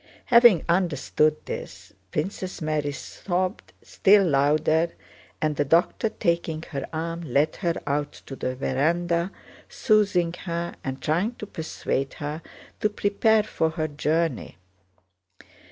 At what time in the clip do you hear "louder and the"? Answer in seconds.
4.27-5.63